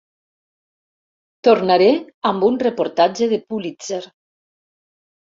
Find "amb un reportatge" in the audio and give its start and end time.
2.29-3.27